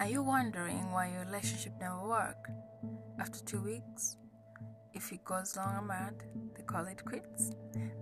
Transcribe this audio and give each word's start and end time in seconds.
Are 0.00 0.06
you 0.06 0.22
wondering 0.22 0.92
why 0.92 1.10
your 1.10 1.24
relationship 1.24 1.72
never 1.80 2.06
work? 2.06 2.48
After 3.18 3.40
two 3.44 3.60
weeks, 3.60 4.16
if 4.94 5.10
it 5.10 5.24
goes 5.24 5.56
long 5.56 5.76
and 5.76 5.88
mad, 5.88 6.14
they 6.56 6.62
call 6.62 6.86
it 6.86 7.04
quits. 7.04 7.50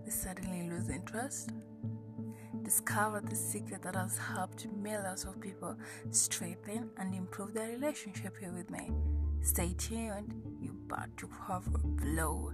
They 0.04 0.11
suddenly 0.11 0.69
lose 0.69 0.90
interest. 0.90 1.53
Discover 2.62 3.22
the 3.22 3.35
secret 3.35 3.80
that 3.82 3.95
has 3.96 4.18
helped 4.18 4.67
millions 4.77 5.25
of 5.25 5.40
people 5.40 5.75
strengthen 6.11 6.90
and 6.98 7.14
improve 7.14 7.54
their 7.54 7.71
relationship 7.71 8.36
here 8.39 8.53
with 8.53 8.71
me. 8.71 8.90
Stay 9.40 9.72
tuned, 9.79 10.35
You're 10.61 10.75
about 10.85 11.17
to 11.17 11.31
have 11.49 11.67
a 11.68 11.79
blow. 11.79 12.53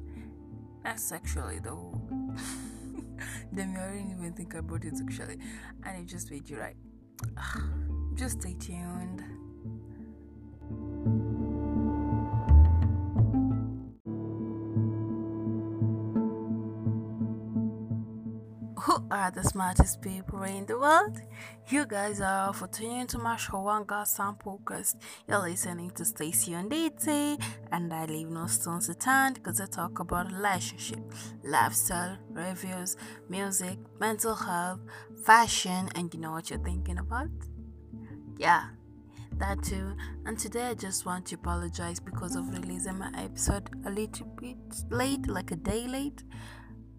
Not 0.85 1.01
sexually 1.01 1.59
though. 1.59 2.01
Then 3.53 3.73
you 3.73 3.79
didn't 3.79 4.19
even 4.19 4.33
think 4.35 4.55
about 4.55 4.85
it 4.85 4.97
sexually, 4.97 5.39
and 5.85 5.99
it 5.99 6.07
just 6.07 6.31
made 6.31 6.49
you 6.49 6.59
right. 6.59 6.77
Just 8.15 8.41
stay 8.41 8.55
tuned. 8.55 9.32
Who 18.83 19.07
are 19.13 19.31
the 19.31 19.45
smartest 19.45 20.03
people 20.03 20.43
in 20.43 20.67
the 20.67 20.77
world? 20.77 21.17
You 21.69 21.87
guys 21.87 22.21
are 22.21 22.53
for 22.53 22.67
tuning 22.67 23.03
into 23.03 23.17
my 23.17 23.37
show 23.37 23.85
God 23.87 24.09
Sample 24.09 24.59
because 24.59 24.97
you're 25.29 25.39
listening 25.39 25.93
to 25.93 26.05
Stacy 26.05 26.57
on 26.57 26.69
DT 26.69 27.41
and 27.71 27.93
I 27.95 28.07
leave 28.07 28.29
no 28.29 28.49
stones 28.49 28.89
unturned 28.89 29.37
because 29.37 29.61
I 29.61 29.67
talk 29.67 30.01
about 30.01 30.33
relationship, 30.33 30.99
lifestyle, 31.45 32.19
reviews, 32.31 32.97
music, 33.29 33.79
mental 34.01 34.35
health, 34.35 34.81
fashion, 35.25 35.89
and 35.95 36.13
you 36.13 36.19
know 36.19 36.33
what 36.33 36.51
you're 36.51 36.59
thinking 36.59 36.99
about? 36.99 37.31
Yeah, 38.37 38.65
that 39.39 39.63
too. 39.63 39.95
And 40.27 40.37
today 40.37 40.71
I 40.71 40.75
just 40.75 41.07
want 41.07 41.27
to 41.27 41.37
apologize 41.37 42.01
because 42.01 42.35
of 42.35 42.49
releasing 42.49 42.99
my 42.99 43.13
episode 43.17 43.71
a 43.87 43.91
little 43.91 44.27
bit 44.41 44.57
late, 44.91 45.29
like 45.29 45.53
a 45.53 45.57
day 45.57 45.87
late. 45.87 46.25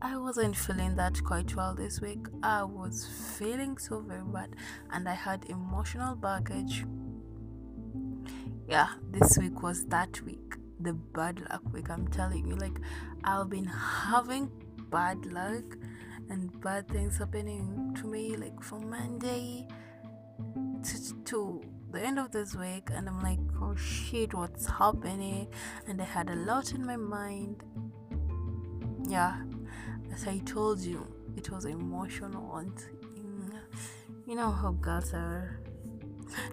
I 0.06 0.18
wasn't 0.18 0.58
feeling 0.58 0.98
that 0.98 1.24
quite 1.24 1.56
well 1.56 1.74
this 1.74 2.02
week. 2.02 2.26
I 2.44 2.66
was 2.66 3.08
feeling 3.38 3.78
so 3.78 4.02
very 4.02 4.22
bad 4.26 4.54
and 4.92 5.08
I 5.08 5.14
had 5.14 5.46
emotional 5.46 6.18
baggage. 6.18 6.84
Yeah, 8.68 8.90
this 9.12 9.38
week 9.38 9.64
was 9.64 9.86
that 9.86 10.22
week. 10.24 10.56
The 10.82 10.92
bad 10.92 11.40
luck 11.50 11.62
week, 11.72 11.90
I'm 11.90 12.10
telling 12.10 12.46
you. 12.46 12.58
Like, 12.58 12.78
I've 13.24 13.50
been 13.50 13.64
having 13.64 14.52
bad 14.92 15.26
luck 15.32 15.78
and 16.30 16.60
bad 16.60 16.90
things 16.90 17.18
happening 17.18 17.96
to 18.02 18.06
me, 18.06 18.36
like 18.36 18.62
from 18.62 18.90
Monday 18.90 19.70
to, 20.84 21.24
to 21.24 21.62
the 21.94 22.02
end 22.02 22.20
of 22.20 22.32
this 22.32 22.56
week. 22.56 22.90
And 22.94 23.08
I'm 23.08 23.22
like, 23.22 23.40
oh 23.62 23.74
shit, 23.78 24.34
what's 24.34 24.66
happening? 24.66 25.48
And 25.88 26.02
I 26.02 26.06
had 26.06 26.30
a 26.30 26.36
lot 26.36 26.74
in 26.74 26.86
my 26.86 26.98
mind. 26.98 27.64
Yeah, 29.08 29.38
as 30.14 30.28
I 30.28 30.38
told 30.40 30.80
you, 30.80 31.08
it 31.36 31.50
was 31.50 31.66
emotional 31.66 32.56
and 32.58 32.74
you 34.28 34.36
know 34.36 34.52
how 34.52 34.72
girls 34.72 35.14
are. 35.14 35.60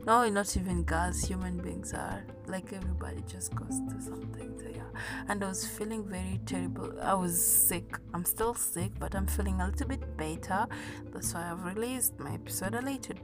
No, 0.06 0.28
not 0.28 0.56
even 0.56 0.82
girls, 0.82 1.22
human 1.22 1.58
beings 1.58 1.94
are. 1.94 2.24
Like 2.46 2.72
everybody 2.72 3.22
just 3.26 3.54
goes 3.54 3.80
through 3.88 4.00
something. 4.00 4.58
So 4.58 4.68
yeah. 4.68 5.00
And 5.28 5.42
I 5.42 5.48
was 5.48 5.66
feeling 5.66 6.04
very 6.04 6.40
terrible. 6.44 6.92
I 7.00 7.14
was 7.14 7.42
sick. 7.42 7.98
I'm 8.12 8.24
still 8.24 8.54
sick, 8.54 8.92
but 8.98 9.14
I'm 9.14 9.26
feeling 9.26 9.60
a 9.60 9.66
little 9.66 9.88
bit 9.88 10.16
better. 10.16 10.66
That's 11.12 11.32
why 11.34 11.50
I've 11.50 11.64
released 11.64 12.18
my 12.18 12.34
episode 12.34 12.74
a 12.74 12.82
little 12.82 13.16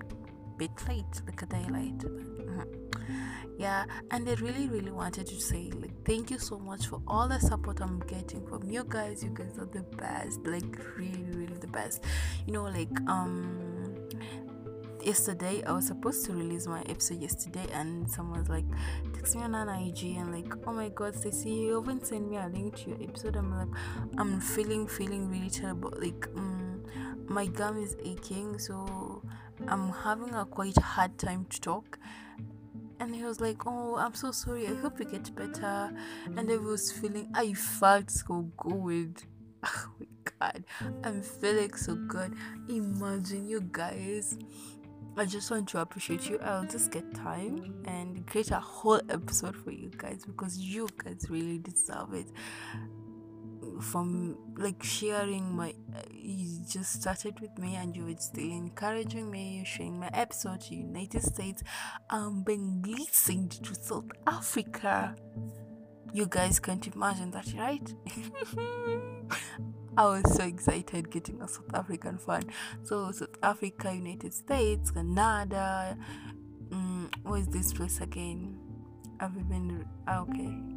bit 0.56 0.71
late, 0.89 1.23
like 1.27 1.43
a 1.43 1.47
day 1.47 1.67
late. 1.69 1.98
Mm-hmm. 1.98 2.86
Yeah 3.59 3.87
and 4.11 4.29
i 4.29 4.35
really 4.35 4.69
really 4.69 4.91
wanted 4.91 5.27
to 5.28 5.41
say 5.41 5.71
like 5.81 6.05
thank 6.05 6.31
you 6.31 6.39
so 6.39 6.59
much 6.59 6.87
for 6.87 7.00
all 7.06 7.27
the 7.28 7.39
support 7.39 7.81
i'm 7.81 8.00
getting 8.00 8.47
from 8.47 8.69
you 8.69 8.84
guys. 8.87 9.25
You 9.25 9.31
guys 9.31 9.59
are 9.59 9.67
the 9.67 9.83
best 9.97 10.41
like 10.47 10.78
really 10.97 11.25
really 11.33 11.56
the 11.59 11.69
best. 11.69 12.05
You 12.47 12.53
know 12.53 12.65
like 12.65 12.89
um 13.09 13.94
yesterday 15.03 15.62
i 15.65 15.71
was 15.71 15.87
supposed 15.87 16.25
to 16.27 16.33
release 16.33 16.67
my 16.67 16.81
episode 16.89 17.21
yesterday 17.22 17.65
and 17.72 18.11
someone's 18.11 18.49
like 18.49 18.65
text 19.15 19.37
me 19.37 19.43
on 19.43 19.55
an 19.55 19.69
ig 19.87 20.03
and 20.17 20.33
like 20.33 20.53
oh 20.67 20.73
my 20.73 20.88
god 20.88 21.15
Stacey, 21.15 21.50
you 21.50 21.75
haven't 21.77 22.05
sent 22.05 22.28
me 22.28 22.37
a 22.37 22.49
link 22.49 22.75
to 22.77 22.91
your 22.91 23.03
episode. 23.03 23.37
I'm 23.37 23.55
like 23.56 23.69
i'm 24.19 24.41
feeling 24.41 24.87
feeling 24.88 25.31
really 25.31 25.50
terrible. 25.50 25.93
Like 25.97 26.27
um, 26.37 26.83
my 27.28 27.47
gum 27.47 27.78
is 27.83 27.97
aching 28.05 28.59
so 28.59 29.23
i'm 29.69 29.91
having 29.91 30.34
a 30.34 30.44
quite 30.44 30.77
hard 30.77 31.17
time 31.19 31.47
to 31.50 31.61
talk 31.61 31.99
and 33.01 33.15
he 33.15 33.23
was 33.25 33.41
like 33.41 33.67
oh 33.67 33.97
i'm 33.97 34.15
so 34.15 34.31
sorry. 34.31 34.67
I 34.67 34.75
hope 34.75 34.99
you 34.99 35.05
get 35.05 35.34
better. 35.34 35.93
And 36.37 36.51
i 36.51 36.57
was 36.57 36.93
feeling 36.93 37.31
i 37.34 37.53
felt 37.53 38.11
so 38.11 38.51
good. 38.57 39.23
Oh 39.65 39.89
my 39.99 40.07
god. 40.39 40.65
I'm 41.03 41.23
feeling 41.23 41.75
so 41.75 41.95
good. 41.97 42.35
Imagine 42.69 43.49
you 43.49 43.61
guys. 43.73 44.39
I 45.17 45.25
just 45.25 45.51
want 45.51 45.69
to 45.71 45.81
appreciate 45.81 46.29
you. 46.29 46.39
I'll 46.41 46.67
just 46.67 46.91
get 46.91 47.15
time 47.15 47.75
and 47.87 48.27
create 48.27 48.51
a 48.51 48.61
whole 48.61 49.01
episode 49.09 49.56
for 49.56 49.71
you 49.71 49.91
guys 49.97 50.25
because 50.27 50.59
you 50.59 50.89
guys 51.03 51.27
really 51.31 51.59
deserve 51.59 52.12
it 52.12 52.29
from 53.81 54.37
like 54.56 54.82
sharing 54.82 55.54
my 55.54 55.75
uh, 55.94 56.00
you 56.12 56.64
just 56.69 57.00
started 57.03 57.38
with 57.41 57.56
me 57.59 57.76
and 57.76 57.97
you 57.97 58.04
were 58.04 58.16
still 58.19 58.50
encouraging 58.50 59.31
me 59.31 59.56
you're 59.56 59.64
sharing 59.64 59.98
my 59.98 60.10
episode 60.12 60.60
to 60.60 60.75
united 60.75 61.22
states 61.22 61.62
i'm 62.10 62.42
being 62.42 62.82
listened 62.87 63.50
to 63.50 63.75
south 63.75 64.10
africa. 64.26 65.14
You 66.12 66.26
guys 66.26 66.59
can't 66.60 66.87
imagine 66.87 67.31
that 67.32 67.53
right? 67.59 67.94
I 69.98 70.04
was 70.04 70.34
so 70.34 70.44
excited 70.44 71.10
getting 71.10 71.43
a 71.43 71.48
south 71.48 71.75
african 71.75 72.16
fan. 72.16 72.44
So 72.84 73.10
south 73.12 73.37
africa 73.43 73.93
united 73.93 74.32
states 74.32 74.91
canada 74.91 75.98
um, 76.72 77.10
what 77.22 77.41
is 77.41 77.47
this 77.48 77.72
place 77.72 78.00
again? 78.00 78.58
I've 79.20 79.48
been 79.48 79.87
ah, 80.06 80.20
okay 80.22 80.75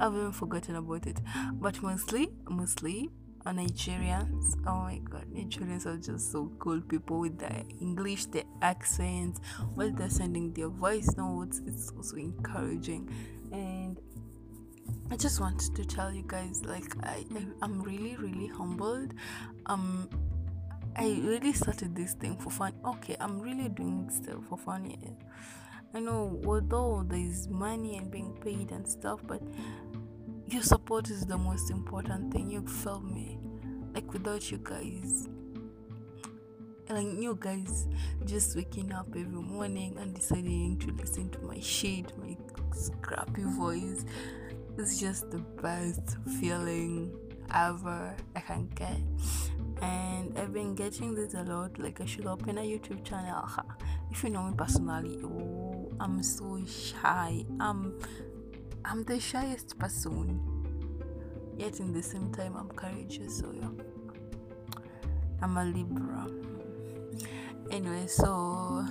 I've 0.00 0.14
even 0.14 0.32
forgotten 0.32 0.76
about 0.76 1.06
it. 1.06 1.20
But 1.54 1.82
mostly, 1.82 2.30
mostly 2.48 3.10
are 3.44 3.52
Nigerians. 3.52 4.54
Oh 4.66 4.82
my 4.82 4.98
god, 4.98 5.26
Nigerians 5.32 5.86
are 5.86 5.96
just 5.96 6.32
so 6.32 6.52
cool 6.58 6.80
people 6.80 7.20
with 7.20 7.38
their 7.38 7.62
English, 7.80 8.26
their 8.26 8.44
accents, 8.60 9.40
while 9.74 9.90
they're 9.90 10.10
sending 10.10 10.52
their 10.52 10.68
voice 10.68 11.16
notes. 11.16 11.60
It's 11.66 11.90
also 11.96 12.16
encouraging. 12.16 13.08
And 13.52 14.00
I 15.10 15.16
just 15.16 15.40
wanted 15.40 15.74
to 15.76 15.84
tell 15.84 16.12
you 16.12 16.24
guys, 16.26 16.64
like 16.64 16.94
I, 17.04 17.24
I 17.34 17.46
I'm 17.60 17.82
really, 17.82 18.16
really 18.16 18.48
humbled. 18.48 19.14
Um 19.66 20.08
I 20.94 21.20
really 21.24 21.52
started 21.54 21.96
this 21.96 22.14
thing 22.14 22.36
for 22.36 22.50
fun. 22.50 22.74
Okay, 22.84 23.16
I'm 23.18 23.40
really 23.40 23.68
doing 23.68 24.10
stuff 24.10 24.44
for 24.48 24.58
fun. 24.58 24.90
Yeah. 24.90 25.10
I 25.94 26.00
know, 26.00 26.40
although 26.46 27.04
there 27.06 27.18
is 27.18 27.48
money 27.48 27.96
and 27.96 28.10
being 28.10 28.34
paid 28.40 28.70
and 28.70 28.86
stuff, 28.88 29.20
but 29.26 29.42
your 30.46 30.62
support 30.62 31.10
is 31.10 31.26
the 31.26 31.36
most 31.36 31.70
important 31.70 32.32
thing. 32.32 32.50
You 32.50 32.66
feel 32.66 33.00
me? 33.00 33.38
Like 33.94 34.10
without 34.12 34.50
you 34.50 34.58
guys, 34.62 35.28
like 36.88 37.06
you 37.06 37.36
guys 37.38 37.88
just 38.24 38.56
waking 38.56 38.92
up 38.92 39.08
every 39.10 39.24
morning 39.26 39.96
and 39.98 40.14
deciding 40.14 40.78
to 40.78 40.92
listen 40.92 41.28
to 41.30 41.38
my 41.40 41.60
shit, 41.60 42.16
my 42.18 42.36
scrappy 42.74 43.42
voice, 43.42 44.04
it's 44.78 44.98
just 44.98 45.30
the 45.30 45.38
best 45.60 46.16
feeling 46.40 47.14
ever 47.54 48.14
I 48.34 48.40
can 48.40 48.68
get. 48.74 48.96
And 49.82 50.38
I've 50.38 50.52
been 50.52 50.74
getting 50.74 51.14
this 51.14 51.34
a 51.34 51.42
lot. 51.42 51.78
Like 51.78 52.00
I 52.00 52.06
should 52.06 52.26
open 52.26 52.56
a 52.58 52.62
YouTube 52.62 53.04
channel. 53.04 53.48
If 54.10 54.22
you 54.24 54.30
know 54.30 54.44
me 54.44 54.54
personally, 54.56 55.18
I'm 56.02 56.20
so 56.20 56.60
shy. 56.66 57.44
I'm 57.60 57.96
I'm 58.84 59.04
the 59.04 59.20
shyest 59.20 59.78
person. 59.78 60.40
Yet 61.56 61.78
in 61.78 61.92
the 61.92 62.02
same 62.02 62.32
time 62.32 62.56
I'm 62.56 62.70
courageous. 62.70 63.38
So 63.38 63.52
yeah. 63.52 63.68
I'm 65.40 65.56
a 65.56 65.64
Libra. 65.64 66.26
Anyway, 67.70 68.08
so 68.08 68.84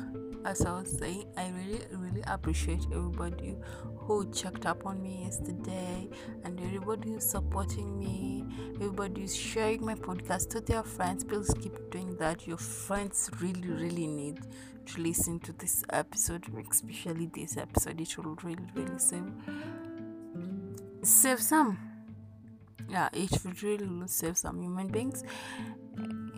as 0.46 0.66
I 0.66 0.80
was 0.80 0.98
saying, 0.98 1.26
I 1.36 1.50
really, 1.50 1.82
really 1.92 2.24
appreciate 2.28 2.86
everybody 2.94 3.58
who 3.98 4.32
checked 4.32 4.66
up 4.66 4.86
on 4.86 5.04
me 5.04 5.24
yesterday 5.24 6.10
and 6.46 6.60
everybody 6.62 7.10
who's 7.12 7.26
supporting 7.26 8.00
me, 8.00 8.46
everybody 8.76 9.22
who's 9.22 9.36
sharing 9.36 9.86
my 9.86 9.96
podcast 9.96 10.50
to 10.52 10.62
their 10.62 10.84
friends. 10.84 11.26
Please 11.26 11.54
keep 11.62 11.92
doing 11.92 12.16
that. 12.18 12.48
Your 12.48 12.58
friends 12.58 13.30
really, 13.42 13.68
really 13.68 14.08
need 14.08 14.40
to 14.86 15.02
listen 15.02 15.40
to 15.42 15.54
this 15.54 15.84
episode, 15.90 16.46
especially 16.70 17.28
this 17.28 17.58
episode. 17.58 18.00
It 18.02 18.18
will 18.18 18.36
really, 18.44 18.68
really 18.76 19.00
save 19.00 19.32
save 21.04 21.42
some. 21.42 21.78
Yeah, 22.90 23.10
it 23.14 23.32
will 23.44 23.54
really 23.62 24.08
save 24.08 24.38
some 24.38 24.62
human 24.62 24.88
beings 24.88 25.24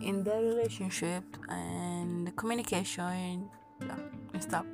in 0.04 0.22
their 0.22 0.40
relationship 0.40 1.24
and 1.48 2.34
communication 2.36 3.48
yeah, 3.80 3.96
and 4.32 4.42
stuff. 4.42 4.66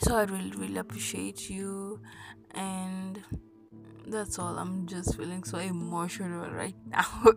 so 0.00 0.16
i 0.16 0.22
really 0.22 0.52
really 0.52 0.78
appreciate 0.78 1.50
you 1.50 2.00
and 2.54 3.22
that's 4.06 4.38
all 4.38 4.58
i'm 4.58 4.86
just 4.86 5.16
feeling 5.16 5.44
so 5.44 5.58
emotional 5.58 6.48
right 6.50 6.74
now 6.90 7.32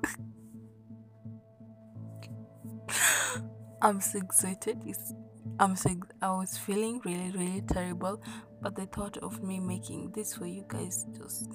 i'm 3.84 4.00
so 4.00 4.18
excited. 4.18 4.82
It's, 4.86 5.14
i'm 5.60 5.76
so 5.76 5.90
i 6.22 6.32
was 6.32 6.58
feeling 6.58 7.02
really 7.04 7.32
really 7.32 7.62
terrible 7.62 8.24
but 8.62 8.76
the 8.76 8.86
thought 8.86 9.18
of 9.18 9.44
me 9.44 9.60
making 9.60 10.12
this 10.16 10.36
for 10.36 10.48
you 10.48 10.64
guys 10.70 11.06
just 11.18 11.50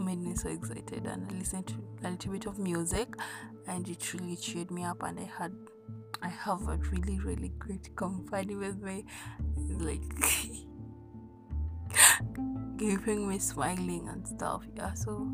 made 0.00 0.20
me 0.20 0.34
so 0.34 0.48
excited 0.48 1.06
and 1.06 1.30
i 1.30 1.34
listened 1.38 1.68
to 1.68 1.74
a 2.04 2.10
little 2.10 2.32
bit 2.32 2.46
of 2.46 2.58
music 2.58 3.14
and 3.68 3.88
it 3.88 4.12
really 4.12 4.36
cheered 4.36 4.72
me 4.72 4.84
up 4.84 5.04
and 5.04 5.20
i 5.20 5.30
had 5.38 5.52
i 6.20 6.28
have 6.28 6.66
a 6.68 6.76
really 6.90 7.20
really 7.20 7.52
great 7.58 7.94
company 7.96 8.56
with 8.56 8.82
me. 8.82 9.04
Like 9.78 10.02
keeping 12.78 13.28
me 13.28 13.38
smiling 13.38 14.08
and 14.08 14.26
stuff 14.26 14.64
yeah 14.76 14.94
so 14.94 15.30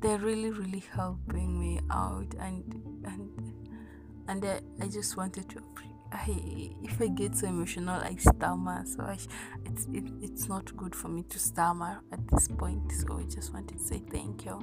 they're 0.00 0.18
really 0.18 0.50
really 0.50 0.84
helping 0.94 1.58
me 1.58 1.80
out 1.90 2.34
and 2.38 2.62
and 3.04 3.57
and 4.28 4.44
I, 4.44 4.60
I 4.80 4.88
just 4.88 5.16
wanted 5.16 5.48
to 5.50 5.62
I 6.12 6.70
if 6.82 7.00
I 7.00 7.08
get 7.08 7.36
so 7.36 7.48
emotional 7.48 8.00
I 8.00 8.14
stammer. 8.16 8.84
So 8.86 9.02
I, 9.02 9.18
it's 9.64 9.86
it, 9.92 10.04
it's 10.22 10.48
not 10.48 10.74
good 10.76 10.94
for 10.94 11.08
me 11.08 11.22
to 11.24 11.38
stammer 11.38 12.00
at 12.12 12.26
this 12.28 12.48
point. 12.48 12.92
So 12.92 13.18
I 13.18 13.24
just 13.24 13.52
wanted 13.52 13.78
to 13.78 13.84
say 13.84 14.02
thank 14.10 14.44
you. 14.44 14.58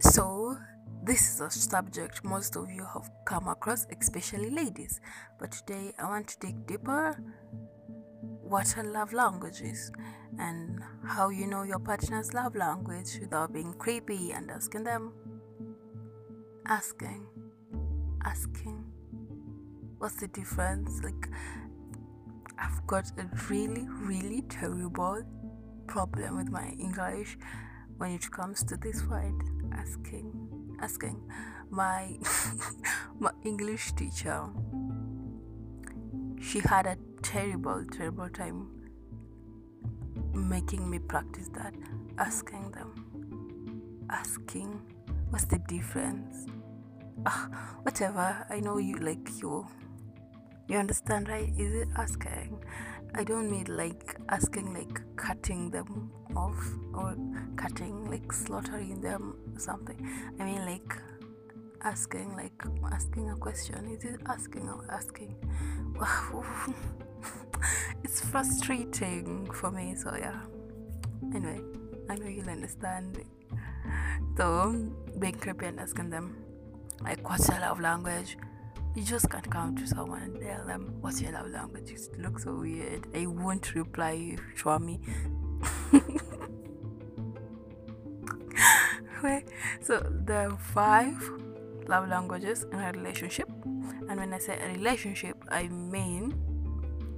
So 0.00 0.56
this 1.04 1.34
is 1.34 1.40
a 1.40 1.50
subject 1.50 2.24
most 2.24 2.56
of 2.56 2.70
you 2.70 2.84
have 2.84 3.10
come 3.24 3.48
across 3.48 3.86
especially 4.00 4.50
ladies. 4.50 5.00
But 5.38 5.52
today 5.52 5.92
I 5.98 6.06
want 6.08 6.28
to 6.28 6.38
dig 6.40 6.66
deeper 6.66 7.16
what 8.52 8.76
are 8.76 8.84
love 8.84 9.14
languages 9.14 9.90
and 10.38 10.78
how 11.06 11.30
you 11.30 11.46
know 11.46 11.62
your 11.62 11.78
partner's 11.78 12.34
love 12.34 12.54
language 12.54 13.18
without 13.18 13.50
being 13.50 13.72
creepy 13.72 14.32
and 14.32 14.50
asking 14.50 14.84
them. 14.84 15.10
Asking. 16.66 17.24
Asking. 18.22 18.84
What's 19.96 20.16
the 20.16 20.28
difference? 20.28 21.02
Like, 21.02 21.30
I've 22.58 22.86
got 22.86 23.10
a 23.16 23.26
really, 23.48 23.86
really 23.88 24.42
terrible 24.42 25.22
problem 25.86 26.36
with 26.36 26.50
my 26.50 26.76
English 26.78 27.38
when 27.96 28.10
it 28.10 28.30
comes 28.30 28.62
to 28.64 28.76
this 28.76 29.02
word 29.04 29.42
asking. 29.72 30.76
Asking. 30.82 31.22
My, 31.70 32.18
my 33.18 33.32
English 33.46 33.92
teacher, 33.92 34.46
she 36.38 36.58
had 36.58 36.84
a 36.84 36.98
terrible, 37.22 37.84
terrible 37.90 38.28
time 38.28 38.68
making 40.34 40.88
me 40.90 40.98
practice 40.98 41.48
that. 41.54 41.74
Asking 42.18 42.70
them, 42.72 44.06
asking, 44.10 44.80
what's 45.30 45.46
the 45.46 45.58
difference? 45.60 46.46
Ah, 47.24 47.48
whatever. 47.82 48.46
I 48.50 48.60
know 48.60 48.78
you 48.78 48.96
like 48.96 49.40
you. 49.40 49.66
You 50.68 50.78
understand, 50.78 51.28
right? 51.28 51.52
Is 51.56 51.74
it 51.74 51.88
asking? 51.96 52.62
I 53.14 53.24
don't 53.24 53.50
mean 53.50 53.66
like 53.76 54.16
asking, 54.28 54.74
like 54.74 55.00
cutting 55.16 55.70
them 55.70 56.10
off 56.36 56.58
or 56.94 57.16
cutting, 57.56 58.10
like 58.10 58.32
slaughtering 58.32 59.00
them 59.00 59.36
something. 59.56 60.08
I 60.38 60.44
mean 60.44 60.64
like 60.66 60.96
asking, 61.82 62.36
like 62.36 62.62
asking 62.92 63.30
a 63.30 63.36
question. 63.36 63.86
Is 63.86 64.04
it 64.04 64.20
asking 64.26 64.68
or 64.68 64.84
asking? 64.90 65.34
it's 68.04 68.20
frustrating 68.20 69.50
for 69.52 69.70
me. 69.70 69.94
So 69.94 70.14
yeah. 70.16 70.40
Anyway, 71.34 71.60
I 72.08 72.16
know 72.16 72.26
you'll 72.26 72.50
understand. 72.50 73.24
So 74.36 74.90
being 75.18 75.34
creepy 75.34 75.66
and 75.66 75.80
asking 75.80 76.10
them 76.10 76.36
like 77.00 77.28
what's 77.28 77.48
your 77.48 77.60
love 77.60 77.80
language? 77.80 78.36
You 78.94 79.02
just 79.02 79.30
can't 79.30 79.50
come 79.50 79.74
to 79.76 79.86
someone 79.86 80.22
and 80.22 80.40
tell 80.40 80.66
them 80.66 80.94
what's 81.00 81.20
your 81.20 81.32
love 81.32 81.50
language. 81.50 81.90
It 81.90 82.20
looks 82.20 82.44
so 82.44 82.54
weird. 82.54 83.06
I 83.14 83.26
won't 83.26 83.74
reply 83.74 84.12
if 84.12 84.40
you 84.40 84.56
show 84.56 84.78
me. 84.78 85.00
so 89.80 90.00
there 90.10 90.50
are 90.50 90.56
five 90.58 91.30
love 91.88 92.08
languages 92.08 92.64
in 92.72 92.78
a 92.80 92.92
relationship 92.92 93.48
and 94.08 94.16
when 94.16 94.32
i 94.32 94.38
say 94.38 94.58
a 94.58 94.68
relationship 94.72 95.36
i 95.50 95.68
mean 95.68 96.34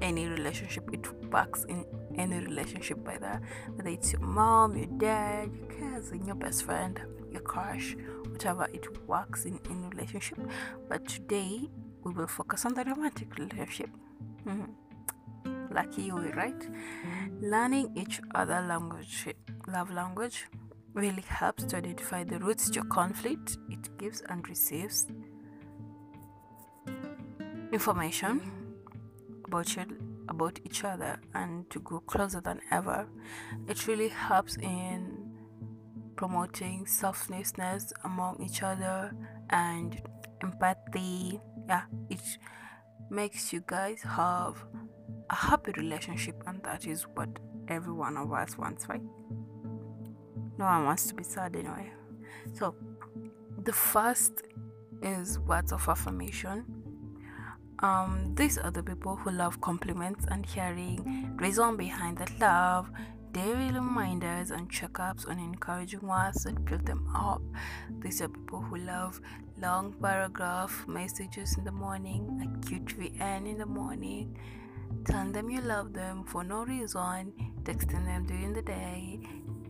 any 0.00 0.26
relationship 0.26 0.88
it 0.92 1.06
works 1.32 1.64
in 1.64 1.84
any 2.16 2.38
relationship 2.38 3.04
that 3.04 3.42
whether 3.74 3.90
it's 3.90 4.12
your 4.12 4.22
mom 4.22 4.76
your 4.76 4.86
dad 4.98 5.50
your 5.52 5.80
cousin 5.80 6.26
your 6.26 6.36
best 6.36 6.64
friend 6.64 7.00
your 7.30 7.42
crush 7.42 7.96
whatever 8.34 8.66
it 8.72 8.86
works 9.06 9.44
in 9.44 9.60
any 9.70 9.86
relationship. 9.88 10.38
But 10.88 11.06
today 11.06 11.70
we 12.02 12.12
will 12.12 12.26
focus 12.26 12.64
on 12.64 12.74
the 12.74 12.84
romantic 12.84 13.38
relationship. 13.38 13.90
Mm-hmm. 14.46 15.74
lucky 15.74 16.02
you 16.02 16.16
right? 16.32 16.68
Learning 17.40 17.92
each 17.96 18.20
other 18.34 18.60
language 18.60 19.28
love 19.68 19.90
language 19.90 20.46
really 20.94 21.24
helps 21.26 21.64
to 21.64 21.76
identify 21.76 22.24
the 22.24 22.38
roots 22.38 22.70
to 22.70 22.82
conflict. 22.84 23.58
It 23.70 23.96
gives 23.98 24.22
and 24.28 24.48
receives 24.48 25.06
information 27.72 28.40
about 29.46 29.76
you, 29.76 29.84
about 30.28 30.58
each 30.64 30.84
other 30.84 31.20
and 31.34 31.68
to 31.70 31.80
go 31.80 32.00
closer 32.00 32.40
than 32.40 32.60
ever. 32.70 33.06
It 33.68 33.86
really 33.86 34.08
helps 34.08 34.56
in 34.56 35.24
promoting 36.16 36.86
selflessness 36.86 37.92
among 38.04 38.42
each 38.42 38.62
other 38.62 39.12
and 39.50 40.00
empathy. 40.42 41.40
Yeah, 41.68 41.82
it 42.10 42.20
makes 43.10 43.52
you 43.52 43.62
guys 43.66 44.02
have 44.02 44.64
a 45.30 45.34
happy 45.34 45.72
relationship, 45.76 46.42
and 46.46 46.62
that 46.64 46.86
is 46.86 47.06
what 47.14 47.28
every 47.68 47.92
one 47.92 48.16
of 48.16 48.32
us 48.32 48.58
wants, 48.58 48.88
right? 48.88 49.02
No 50.58 50.66
one 50.66 50.84
wants 50.84 51.06
to 51.06 51.14
be 51.14 51.24
sad 51.24 51.56
anyway. 51.56 51.90
So, 52.52 52.74
the 53.62 53.72
first 53.72 54.42
is 55.02 55.38
words 55.40 55.72
of 55.72 55.88
affirmation 55.88 56.73
um, 57.80 58.34
these 58.34 58.58
are 58.58 58.70
the 58.70 58.82
people 58.82 59.16
who 59.16 59.30
love 59.30 59.60
compliments 59.60 60.24
and 60.30 60.46
hearing 60.46 61.34
reason 61.36 61.76
behind 61.76 62.18
that 62.18 62.38
love, 62.38 62.90
daily 63.32 63.72
reminders 63.72 64.50
and 64.50 64.70
checkups 64.70 65.28
on 65.28 65.38
encouraging 65.38 66.00
words 66.00 66.44
that 66.44 66.64
build 66.64 66.86
them 66.86 67.08
up. 67.14 67.42
These 68.00 68.22
are 68.22 68.28
people 68.28 68.60
who 68.60 68.76
love 68.76 69.20
long 69.60 69.92
paragraph 70.00 70.86
messages 70.86 71.56
in 71.58 71.64
the 71.64 71.72
morning, 71.72 72.40
a 72.42 72.66
cute 72.66 72.86
VN 72.86 73.46
in 73.48 73.58
the 73.58 73.66
morning, 73.66 74.36
telling 75.04 75.32
them 75.32 75.50
you 75.50 75.60
love 75.60 75.92
them 75.92 76.24
for 76.24 76.44
no 76.44 76.64
reason, 76.64 77.32
texting 77.64 78.04
them 78.04 78.26
during 78.26 78.52
the 78.52 78.62
day, 78.62 79.20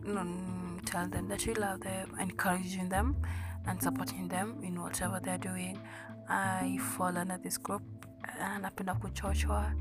mm, 0.03 0.85
tell 0.85 1.07
them 1.07 1.27
that 1.27 1.45
you 1.45 1.53
love 1.55 1.81
them, 1.81 2.15
encouraging 2.19 2.89
them 2.89 3.15
and 3.67 3.81
supporting 3.81 4.27
them 4.27 4.59
in 4.63 4.79
whatever 4.79 5.19
they're 5.21 5.37
doing. 5.37 5.79
I 6.27 6.79
fall 6.79 7.17
under 7.17 7.37
this 7.37 7.57
group 7.57 7.83
napenda 8.61 8.95
kuchochwa. 8.95 9.73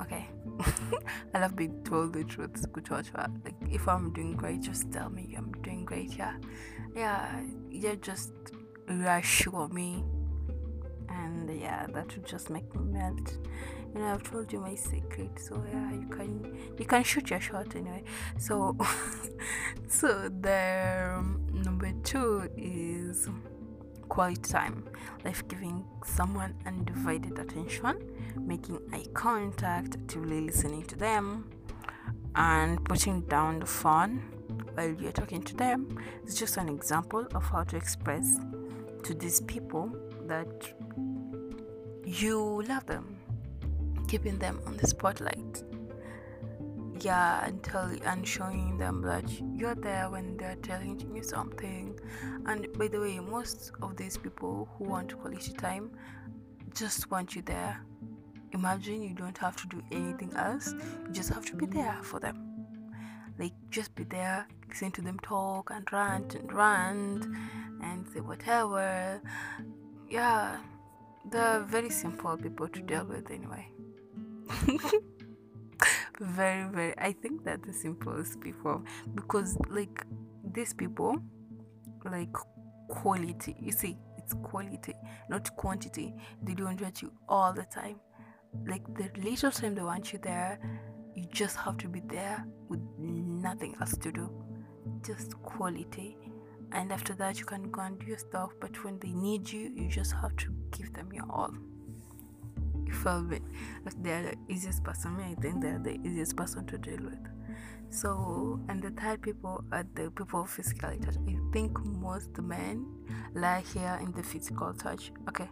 Okay. 0.00 0.24
I 1.34 1.38
love 1.40 1.54
being 1.56 1.82
told 1.84 2.12
the 2.14 2.24
truth 2.24 2.66
kuchochwa. 2.72 3.28
Like 3.44 3.56
if 3.70 3.86
i'm 3.88 4.12
doing 4.12 4.34
great 4.36 4.60
just 4.60 4.90
tell 4.92 5.10
me 5.10 5.34
i'm 5.36 5.52
doing 5.62 5.84
great 5.84 6.16
yeah. 6.16 6.36
Yeah 6.94 7.40
yeah 7.70 7.94
just 8.00 8.32
reassure 8.88 9.68
me. 9.68 10.04
And 11.08 11.50
yeah 11.50 11.86
that 11.92 12.16
would 12.16 12.26
just 12.26 12.50
make 12.50 12.74
me 12.74 12.82
melt 12.84 13.38
you 13.92 14.00
know 14.00 14.14
i've 14.14 14.22
told 14.22 14.52
you 14.52 14.60
my 14.60 14.76
secret 14.76 15.32
so 15.36 15.60
yeah 15.72 15.92
you 15.92 16.06
can 16.06 16.56
you 16.78 16.84
can 16.84 17.02
shoot 17.02 17.30
your 17.30 17.40
shot 17.40 17.74
anyway. 17.76 18.02
So 18.38 18.76
so 19.88 20.28
the 20.40 21.14
um, 21.16 21.46
number 21.52 21.92
two 22.04 22.48
is 22.56 23.28
quality 24.10 24.42
time, 24.42 24.84
like 25.24 25.48
giving 25.48 25.84
someone 26.04 26.54
undivided 26.66 27.38
attention, 27.38 27.96
making 28.36 28.78
eye 28.92 29.06
contact, 29.14 29.94
actively 29.94 30.42
listening 30.42 30.82
to 30.84 30.96
them, 30.96 31.48
and 32.34 32.84
putting 32.84 33.22
down 33.22 33.60
the 33.60 33.66
phone 33.66 34.18
while 34.74 34.92
you're 35.00 35.12
talking 35.12 35.42
to 35.42 35.56
them. 35.56 35.98
It's 36.24 36.38
just 36.38 36.58
an 36.58 36.68
example 36.68 37.26
of 37.34 37.44
how 37.44 37.64
to 37.64 37.76
express 37.76 38.38
to 39.04 39.14
these 39.14 39.40
people 39.40 39.90
that 40.26 40.72
you 42.04 42.62
love 42.68 42.84
them, 42.86 43.16
keeping 44.08 44.38
them 44.38 44.60
on 44.66 44.76
the 44.76 44.86
spotlight. 44.86 45.62
Yeah 47.04 47.46
and 47.46 47.62
tell 47.62 47.90
and 48.04 48.26
showing 48.26 48.76
them 48.78 49.02
that 49.02 49.24
you're 49.54 49.74
there 49.74 50.10
when 50.10 50.36
they're 50.36 50.56
telling 50.56 51.00
you 51.14 51.22
something. 51.22 51.98
And 52.46 52.66
by 52.78 52.88
the 52.88 53.00
way 53.00 53.18
most 53.18 53.72
of 53.82 53.96
these 53.96 54.16
people 54.16 54.68
who 54.76 54.84
want 54.84 55.18
quality 55.18 55.52
time 55.52 55.90
just 56.74 57.10
want 57.10 57.34
you 57.34 57.42
there. 57.42 57.80
Imagine 58.52 59.02
you 59.02 59.14
don't 59.14 59.38
have 59.38 59.56
to 59.56 59.66
do 59.68 59.82
anything 59.92 60.32
else. 60.34 60.74
You 61.06 61.12
just 61.12 61.30
have 61.30 61.46
to 61.46 61.56
be 61.56 61.66
there 61.66 61.98
for 62.02 62.20
them. 62.20 62.66
Like 63.38 63.52
just 63.70 63.94
be 63.94 64.04
there 64.04 64.46
listen 64.68 64.92
to 64.92 65.02
them 65.02 65.18
talk 65.20 65.70
and 65.70 65.90
rant 65.92 66.34
and 66.36 66.52
rant 66.52 67.26
and 67.82 68.06
say 68.12 68.20
whatever. 68.20 69.20
Yeah 70.08 70.58
they're 71.30 71.60
very 71.60 71.90
simple 71.90 72.36
people 72.36 72.68
to 72.68 72.80
deal 72.80 73.04
with 73.04 73.30
anyway 73.30 73.68
very 76.20 76.68
very 76.70 76.94
i 76.98 77.12
think 77.12 77.44
that 77.44 77.62
the 77.62 77.72
simplest 77.72 78.40
people 78.40 78.82
because 79.14 79.56
like 79.68 80.04
these 80.52 80.72
people 80.74 81.16
like 82.04 82.32
quality 82.88 83.56
you 83.60 83.72
see 83.72 83.96
it's 84.18 84.34
quality 84.42 84.94
not 85.30 85.54
quantity. 85.56 86.12
They 86.42 86.54
don't 86.54 86.80
want 86.80 87.02
you 87.02 87.12
all 87.28 87.52
the 87.52 87.62
time. 87.62 88.00
Like 88.66 88.82
the 88.94 89.08
little 89.22 89.50
time 89.52 89.74
they 89.76 89.82
want 89.82 90.12
you 90.12 90.18
there 90.22 90.58
you 91.14 91.26
just 91.32 91.56
have 91.56 91.76
to 91.78 91.88
be 91.88 92.00
there 92.06 92.44
with 92.68 92.80
nothing 92.98 93.76
else 93.80 93.96
to 93.98 94.10
do. 94.12 94.28
Just 95.06 95.40
quality. 95.42 96.16
And 96.72 96.92
after 96.92 97.14
that 97.14 97.38
you 97.38 97.46
can 97.46 97.70
go 97.70 97.82
and 97.82 97.98
do 97.98 98.06
your 98.06 98.18
stuff 98.18 98.50
but 98.60 98.84
when 98.84 98.98
they 98.98 99.12
need 99.12 99.50
you 99.50 99.72
you 99.74 99.88
just 99.88 100.12
have 100.12 100.36
to 100.36 100.54
give 100.70 100.92
them 100.92 101.12
your 101.12 101.26
all 101.30 101.52
feel 102.90 103.22
me 103.22 103.40
they're 104.02 104.22
the 104.22 104.52
easiest 104.52 104.82
person 104.84 105.16
i 105.20 105.34
think 105.40 105.62
they're 105.62 105.78
the 105.78 105.98
easiest 106.04 106.36
person 106.36 106.66
to 106.66 106.78
deal 106.78 107.02
with. 107.02 107.18
So 107.90 108.60
and 108.68 108.80
the 108.80 108.90
third 108.90 109.20
people 109.20 109.64
are 109.72 109.84
the 109.94 110.10
people 110.12 110.44
physically 110.44 110.98
touch. 110.98 111.16
I 111.28 111.36
think 111.52 111.84
most 111.84 112.38
men 112.38 112.86
lie 113.34 113.64
here 113.72 113.98
in 114.00 114.12
the 114.12 114.22
physical 114.22 114.72
touch. 114.72 115.10
Okay. 115.28 115.48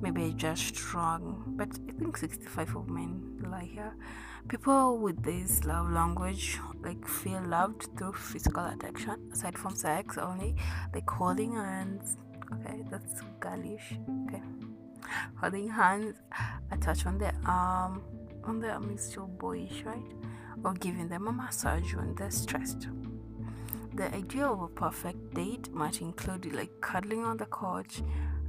Maybe 0.00 0.26
I 0.26 0.30
just 0.30 0.94
wrong 0.94 1.54
but 1.56 1.70
i 1.88 1.92
think 1.98 2.16
65 2.16 2.76
of 2.76 2.88
men 2.88 3.42
lie 3.50 3.68
here. 3.72 3.96
People 4.46 4.98
with 4.98 5.22
this 5.24 5.64
love 5.64 5.90
language 5.90 6.58
like 6.84 7.06
feel 7.06 7.42
loved 7.42 7.88
through 7.98 8.12
physical 8.12 8.64
attraction 8.64 9.30
aside 9.32 9.58
from 9.58 9.74
sex 9.74 10.18
only, 10.18 10.54
like 10.94 11.08
holding 11.10 11.54
hands. 11.54 12.16
Okay, 12.52 12.84
that's 12.90 13.20
girlish. 13.40 13.98
Okay, 14.26 14.42
holding 15.40 15.68
hands, 15.68 16.16
a 16.70 16.76
touch 16.76 17.06
on 17.06 17.18
the 17.18 17.32
arm, 17.46 18.02
on 18.44 18.60
the 18.60 18.70
arm 18.70 18.90
is 18.94 19.02
still 19.02 19.26
boyish, 19.26 19.82
right? 19.84 20.12
Or 20.64 20.74
giving 20.74 21.08
them 21.08 21.28
a 21.28 21.32
massage 21.32 21.94
when 21.94 22.14
they're 22.14 22.30
stressed. 22.30 22.88
The 23.94 24.14
idea 24.14 24.46
of 24.46 24.60
a 24.62 24.68
perfect 24.68 25.34
date 25.34 25.72
might 25.72 26.00
include 26.00 26.52
like 26.52 26.80
cuddling 26.80 27.24
on 27.24 27.36
the 27.36 27.46
couch 27.46 28.02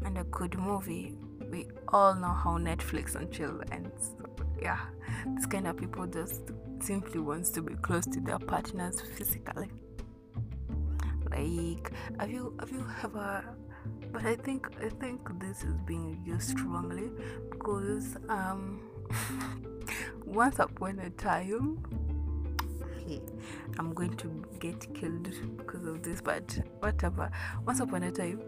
and 0.06 0.18
a 0.18 0.24
good 0.26 0.58
movie. 0.58 1.16
We 1.52 1.68
all 1.88 2.14
know 2.14 2.34
how 2.34 2.58
Netflix 2.58 3.16
and 3.16 3.32
chill 3.32 3.62
ends 3.72 4.12
yeah 4.62 4.80
this 5.36 5.46
kind 5.46 5.68
of 5.68 5.78
people 5.78 6.06
just 6.06 6.42
simply 6.82 7.20
wants 7.20 7.50
to 7.52 7.62
be 7.62 7.74
close 7.76 8.06
to 8.06 8.20
their 8.20 8.40
partners 8.40 9.02
physically 9.02 9.70
like 11.30 11.92
have 12.20 12.30
you 12.30 12.56
have 12.60 12.72
you 12.72 12.86
ever 13.04 13.44
but 14.12 14.26
i 14.26 14.36
think 14.36 14.68
i 14.84 14.90
think 14.90 15.40
this 15.40 15.64
is 15.64 15.76
being 15.86 16.22
used 16.26 16.60
wrongly 16.62 17.10
because 17.50 18.18
um 18.30 18.82
once 20.26 20.60
upon 20.60 21.00
a 21.00 21.10
time 21.12 21.78
i'm 23.80 23.94
going 23.94 24.16
to 24.16 24.46
get 24.60 24.94
killed 24.94 25.30
because 25.58 25.86
of 25.86 26.04
this 26.04 26.22
but 26.22 26.60
whatever 26.80 27.32
once 27.66 27.80
upon 27.80 28.04
a 28.04 28.12
time 28.12 28.40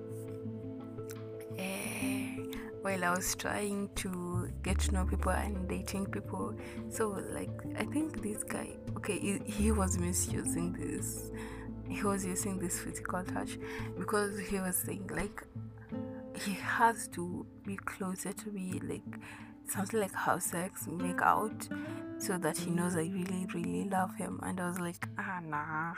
while 2.81 3.03
I 3.03 3.11
was 3.11 3.35
trying 3.35 3.89
to 3.95 4.49
get 4.63 4.79
to 4.79 4.93
know 4.93 5.05
people 5.05 5.31
and 5.31 5.67
dating 5.69 6.07
people. 6.07 6.55
So, 6.89 7.09
like, 7.31 7.51
I 7.77 7.85
think 7.85 8.21
this 8.21 8.43
guy, 8.43 8.69
okay, 8.97 9.19
he, 9.19 9.39
he 9.45 9.71
was 9.71 9.97
misusing 9.99 10.73
this. 10.73 11.31
He 11.91 12.03
was 12.03 12.25
using 12.25 12.59
this 12.59 12.79
physical 12.79 13.23
touch 13.23 13.57
because 13.97 14.39
he 14.39 14.59
was 14.59 14.75
saying, 14.75 15.09
like, 15.13 15.43
he 16.35 16.53
has 16.53 17.07
to 17.09 17.45
be 17.65 17.75
closer 17.75 18.33
to 18.33 18.49
me, 18.51 18.79
like, 18.83 19.19
something 19.67 19.99
like 19.99 20.13
have 20.13 20.41
sex, 20.41 20.87
make 20.87 21.21
out, 21.21 21.67
so 22.17 22.37
that 22.37 22.57
he 22.57 22.71
knows 22.71 22.95
I 22.95 23.01
really, 23.01 23.47
really 23.53 23.89
love 23.89 24.15
him. 24.15 24.39
And 24.43 24.59
I 24.59 24.69
was 24.69 24.79
like, 24.79 25.07
ah, 25.17 25.39
nah. 25.43 25.93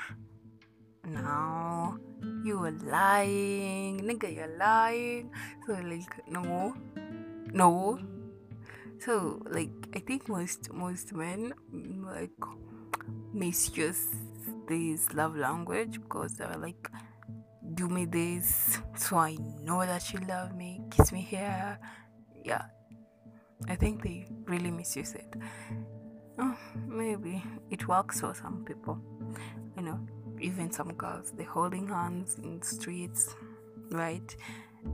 No 1.06 2.00
you 2.44 2.60
were 2.60 2.72
lying. 2.72 4.02
Nigga 4.02 4.36
you're 4.36 4.58
lying. 4.58 5.32
So 5.66 5.74
like 5.74 6.28
no 6.30 6.74
no. 7.52 8.00
So 9.00 9.42
like 9.50 9.72
i 9.96 10.00
think 10.00 10.30
most 10.30 10.72
most 10.72 11.14
men 11.14 11.54
like 12.06 12.32
misuse 13.34 14.08
this 14.68 15.14
love 15.14 15.36
language 15.36 16.02
because 16.02 16.36
they're 16.36 16.58
like 16.58 16.90
do 17.76 17.88
me 17.88 18.06
this 18.06 18.80
so 18.96 19.18
i 19.18 19.36
know 19.64 19.86
that 19.86 20.14
you 20.14 20.20
love 20.28 20.56
me. 20.56 20.82
Kiss 20.92 21.12
me 21.12 21.22
here. 21.22 21.80
Yeah. 22.44 22.66
I 23.68 23.76
think 23.76 24.04
they 24.04 24.28
really 24.46 24.72
misuse 24.72 25.14
it. 25.14 25.36
Oh, 26.38 26.58
maybe 26.88 27.44
it 27.70 27.88
works 27.88 28.20
for 28.20 28.34
some 28.36 28.66
people. 28.66 29.00
You 29.78 29.84
know 29.84 30.00
even 30.42 30.72
some 30.72 30.92
girls 30.94 31.32
they're 31.38 31.46
holding 31.46 31.88
hands 31.88 32.38
in 32.44 32.60
the 32.60 32.66
streets 32.66 33.36
right? 33.92 34.36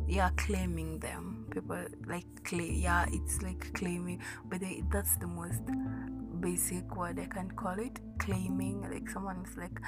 Yeah 0.08 0.30
claiming 0.38 1.00
them. 1.00 1.48
People 1.50 1.84
like 2.08 2.26
yeah 2.52 3.06
it's 3.12 3.42
like 3.42 3.74
claiming 3.74 4.22
but 4.46 4.60
they, 4.60 4.84
that's 4.92 5.18
the 5.18 5.28
most 5.28 5.62
basic 6.42 6.96
word 6.96 7.20
i 7.20 7.26
can 7.26 7.50
call 7.52 7.78
it 7.80 8.00
claiming 8.20 8.82
like 8.90 9.10
someone 9.10 9.44
is 9.46 9.58
like 9.58 9.80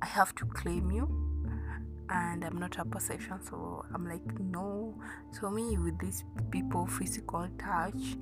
i 0.00 0.06
have 0.06 0.34
to 0.34 0.44
claim 0.46 0.90
you 0.90 1.32
and 2.12 2.44
I'm 2.44 2.58
not 2.58 2.78
a 2.78 2.84
possession. 2.84 3.40
So 3.42 3.84
I'm 3.94 4.06
like, 4.06 4.38
no. 4.38 4.94
So 5.30 5.50
me 5.50 5.78
with 5.78 5.98
these 5.98 6.24
people, 6.50 6.86
physical 6.86 7.48
touch, 7.58 8.16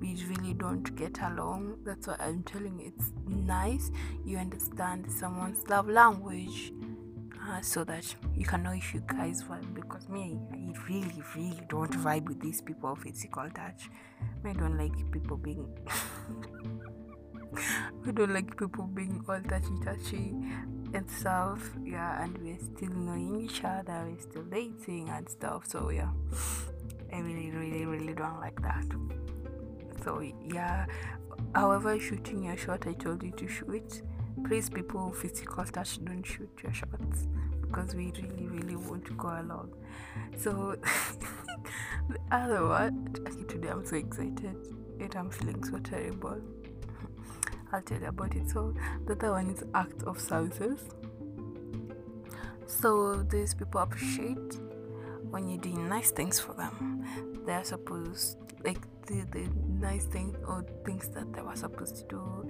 we 0.00 0.16
really 0.28 0.54
don't 0.54 0.94
get 0.96 1.20
along. 1.22 1.78
That's 1.84 2.08
why 2.08 2.16
I'm 2.18 2.42
telling 2.42 2.80
you, 2.80 2.92
it's 2.96 3.12
nice 3.26 3.90
you 4.24 4.38
understand 4.38 5.10
someone's 5.10 5.68
love 5.68 5.88
language. 5.88 6.72
Uh, 7.48 7.60
so 7.60 7.84
that 7.84 8.12
you 8.34 8.44
can 8.44 8.64
know 8.64 8.72
if 8.72 8.92
you 8.92 9.00
guys 9.06 9.44
vibe 9.44 9.72
because 9.72 10.08
me 10.08 10.36
I 10.50 10.72
really 10.88 11.22
really 11.36 11.60
don't 11.68 11.92
vibe 11.92 12.26
with 12.26 12.40
these 12.40 12.60
people 12.60 12.96
physical 12.96 13.48
touch 13.54 13.88
I 14.44 14.52
don't 14.52 14.76
like 14.76 15.12
people 15.12 15.36
being 15.36 15.68
I 18.06 18.12
don't 18.12 18.32
like 18.32 18.56
people 18.56 18.86
being 18.86 19.24
all 19.28 19.40
touchy 19.40 19.76
touchy 19.84 20.34
and 20.94 21.10
stuff. 21.10 21.70
Yeah, 21.84 22.22
and 22.22 22.38
we're 22.38 22.58
still 22.58 22.90
knowing 22.90 23.44
each 23.44 23.64
other, 23.64 24.06
we're 24.08 24.20
still 24.20 24.44
dating 24.44 25.08
and 25.08 25.28
stuff. 25.28 25.64
So 25.68 25.90
yeah, 25.90 26.10
I 27.12 27.18
really, 27.18 27.50
really, 27.50 27.84
really 27.84 28.14
don't 28.14 28.38
like 28.40 28.62
that. 28.62 28.84
So 30.04 30.20
yeah, 30.44 30.86
however, 31.54 31.98
shooting 31.98 32.44
your 32.44 32.56
shot, 32.56 32.86
I 32.86 32.92
told 32.92 33.24
you 33.24 33.32
to 33.32 33.48
shoot. 33.48 34.02
Please, 34.46 34.68
people, 34.70 35.12
physical 35.12 35.64
touch, 35.64 36.04
don't 36.04 36.22
shoot 36.22 36.50
your 36.62 36.72
shots 36.72 37.26
because 37.62 37.94
we 37.96 38.12
really, 38.12 38.46
really 38.46 38.76
want 38.76 39.04
to 39.06 39.14
go 39.14 39.28
along. 39.28 39.72
So 40.36 40.76
the 42.08 42.18
other 42.30 42.68
one, 42.68 43.12
today 43.48 43.68
I'm 43.68 43.84
so 43.84 43.96
excited 43.96 44.56
and 45.00 45.16
I'm 45.16 45.30
feeling 45.30 45.64
so 45.64 45.78
terrible. 45.78 46.40
I'll 47.76 47.82
tell 47.82 48.00
you 48.00 48.06
about 48.06 48.34
it. 48.34 48.48
So 48.48 48.74
the 49.04 49.12
other 49.12 49.32
one 49.32 49.50
is 49.50 49.62
act 49.74 50.02
of 50.04 50.18
services. 50.18 50.80
So 52.66 53.22
these 53.22 53.52
people 53.52 53.82
appreciate 53.82 54.56
when 55.28 55.46
you're 55.46 55.60
doing 55.60 55.86
nice 55.86 56.10
things 56.10 56.40
for 56.40 56.54
them. 56.54 57.04
They're 57.44 57.64
supposed 57.64 58.38
like 58.64 58.80
the, 59.06 59.26
the 59.32 59.48
nice 59.80 60.04
things 60.04 60.36
or 60.46 60.64
things 60.84 61.08
that 61.10 61.32
they 61.32 61.42
were 61.42 61.56
supposed 61.56 61.96
to 61.96 62.04
do. 62.04 62.48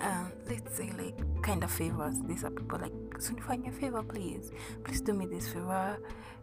Um, 0.00 0.32
let's 0.48 0.76
say 0.76 0.92
like 0.98 1.42
kind 1.42 1.64
of 1.64 1.70
favors. 1.70 2.16
These 2.26 2.44
are 2.44 2.50
people 2.50 2.78
like 2.78 2.92
so 3.18 3.34
find 3.36 3.64
your 3.64 3.74
favor 3.74 4.02
please. 4.02 4.50
Please 4.84 5.00
do 5.00 5.12
me 5.12 5.26
this 5.26 5.48
favor. 5.48 5.98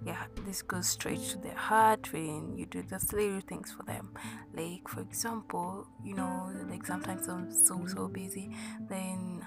Yeah, 0.05 0.23
this 0.45 0.61
goes 0.61 0.87
straight 0.87 1.21
to 1.29 1.37
their 1.37 1.55
heart 1.55 2.11
when 2.11 2.57
you 2.57 2.65
do 2.65 2.83
just 2.83 3.13
little 3.13 3.41
things 3.41 3.71
for 3.71 3.83
them. 3.83 4.11
Like 4.53 4.87
for 4.87 5.01
example, 5.01 5.87
you 6.03 6.15
know, 6.15 6.51
like 6.69 6.85
sometimes 6.85 7.27
I'm 7.27 7.51
so 7.51 7.85
so 7.87 8.07
busy, 8.07 8.49
then 8.89 9.45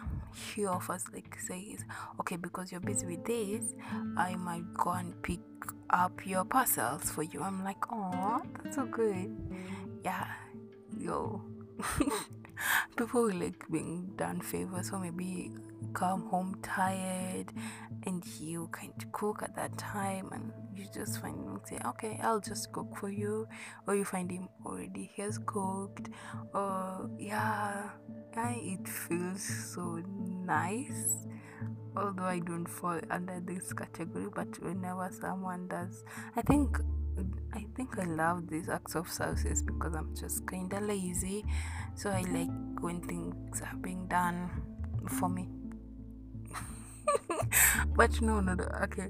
he 0.55 0.67
offers 0.67 1.05
like 1.12 1.37
says, 1.40 1.85
Okay, 2.21 2.37
because 2.37 2.71
you're 2.71 2.81
busy 2.81 3.07
with 3.07 3.25
this, 3.25 3.75
I 4.17 4.37
might 4.37 4.73
go 4.75 4.90
and 4.90 5.21
pick 5.23 5.40
up 5.90 6.26
your 6.26 6.45
parcels 6.45 7.11
for 7.11 7.23
you. 7.23 7.43
I'm 7.43 7.64
like, 7.64 7.85
oh, 7.93 8.43
that's 8.62 8.76
so 8.76 8.87
good. 8.87 9.35
Yeah, 10.05 10.26
yo. 10.99 11.43
people 12.97 13.33
like 13.33 13.64
being 13.71 14.12
done 14.17 14.40
favors, 14.40 14.90
or 14.93 14.99
maybe 14.99 15.52
come 15.95 16.28
home 16.28 16.59
tired 16.62 17.52
and 18.05 18.25
you 18.40 18.69
can't 18.78 19.12
cook 19.12 19.43
at 19.43 19.55
that 19.57 19.76
time 19.78 20.28
and 20.33 20.52
you 20.75 20.87
just 20.95 21.21
find 21.21 21.37
him 21.37 21.61
say 21.64 21.78
okay 21.85 22.19
i'll 22.23 22.40
just 22.40 22.71
cook 22.73 22.95
for 22.97 23.09
you 23.09 23.47
or 23.87 23.97
you 23.97 24.05
find 24.05 24.31
him 24.31 24.49
already 24.67 25.11
he 25.14 25.23
has 25.23 25.38
cooked 25.47 26.09
or 26.55 27.11
yeah 27.19 27.90
it 28.37 28.87
feels 28.87 29.43
so 29.43 30.00
nice 30.45 31.26
although 31.97 32.25
i 32.25 32.38
don't 32.38 32.67
fall 32.69 33.00
under 33.11 33.40
this 33.40 33.73
category 33.73 34.26
but 34.33 34.62
whenever 34.62 35.11
someone 35.21 35.67
does 35.67 36.05
i 36.37 36.43
think 36.43 36.78
I 37.52 37.66
think 37.76 37.98
I 37.98 38.04
love 38.04 38.48
these 38.48 38.68
acts 38.68 38.94
of 38.94 39.10
services 39.10 39.62
because 39.62 39.94
I'm 39.94 40.14
just 40.14 40.46
kind 40.46 40.72
of 40.72 40.82
lazy. 40.82 41.44
So 41.94 42.10
I 42.10 42.22
like 42.22 42.50
when 42.80 43.00
things 43.00 43.60
are 43.62 43.76
being 43.76 44.06
done 44.06 44.50
for 45.08 45.28
me. 45.28 45.48
but 47.96 48.20
no, 48.20 48.40
no, 48.40 48.54
no, 48.54 48.64
okay, 48.82 49.08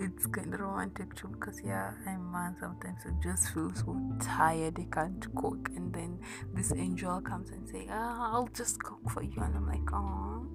it's 0.00 0.26
kind 0.26 0.52
of 0.54 0.60
romantic 0.60 1.14
too 1.14 1.28
because 1.28 1.60
yeah, 1.64 1.92
I'm 2.06 2.30
man. 2.30 2.56
Sometimes 2.60 3.00
I 3.06 3.10
just 3.22 3.52
feel 3.52 3.72
so 3.74 3.98
tired, 4.20 4.78
I 4.78 4.86
can't 4.94 5.34
cook, 5.34 5.70
and 5.74 5.92
then 5.92 6.18
this 6.54 6.72
angel 6.72 7.20
comes 7.20 7.50
and 7.50 7.68
say, 7.68 7.86
"Ah, 7.90 8.32
I'll 8.32 8.48
just 8.48 8.82
cook 8.82 9.10
for 9.10 9.22
you," 9.22 9.40
and 9.42 9.56
I'm 9.56 9.66
like, 9.66 9.92
"Oh, 9.92 10.46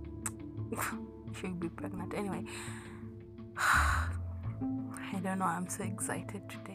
she'll 1.39 1.53
be 1.53 1.69
pregnant." 1.69 2.13
Anyway, 2.13 2.45
I 3.57 5.19
don't 5.21 5.39
know. 5.39 5.45
I'm 5.45 5.67
so 5.67 5.83
excited 5.83 6.49
today. 6.49 6.72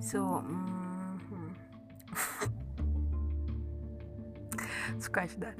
So. 0.00 0.44
Mm-hmm. 0.46 1.48
scratch 4.98 5.36
that. 5.38 5.54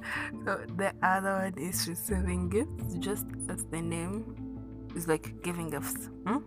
So 0.45 0.61
the 0.76 0.93
other 1.03 1.33
one 1.33 1.55
is 1.59 1.88
receiving 1.88 2.49
gifts, 2.49 2.95
just 2.99 3.26
as 3.49 3.65
the 3.65 3.83
name 3.83 4.88
is 4.95 5.09
like 5.09 5.43
giving 5.43 5.71
gifts. 5.71 6.09
Hmm? 6.26 6.38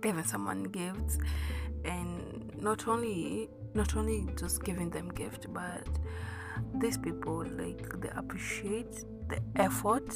Giving 0.00 0.24
someone 0.24 0.64
gifts, 0.64 1.18
and 1.84 2.50
not 2.60 2.88
only 2.88 3.50
not 3.74 3.96
only 3.96 4.26
just 4.36 4.64
giving 4.64 4.90
them 4.90 5.08
gift, 5.10 5.52
but 5.52 5.86
these 6.74 6.98
people 6.98 7.44
like 7.56 8.00
they 8.00 8.10
appreciate 8.16 9.04
the 9.28 9.40
effort 9.56 10.10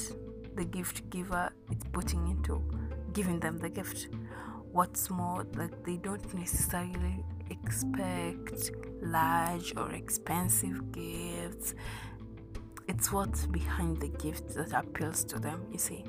the 0.55 0.65
gift 0.65 1.09
giver 1.09 1.51
is 1.69 1.83
putting 1.91 2.27
into 2.27 2.63
giving 3.13 3.39
them 3.39 3.57
the 3.57 3.69
gift. 3.69 4.09
What's 4.75 5.09
more, 5.09 5.47
like 5.55 5.85
they 5.85 5.95
don't 5.95 6.33
necessarily 6.33 7.23
expect 7.49 8.71
large 9.01 9.73
or 9.77 9.89
expensive 9.93 10.91
gifts. 10.91 11.75
It's 12.85 13.09
what's 13.09 13.45
behind 13.45 14.01
the 14.01 14.09
gift 14.09 14.53
that 14.55 14.73
appeals 14.73 15.23
to 15.31 15.39
them, 15.39 15.65
you 15.71 15.77
see. 15.77 16.03